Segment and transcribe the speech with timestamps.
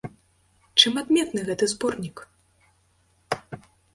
[0.83, 2.17] Чым адметны гэты зборнік?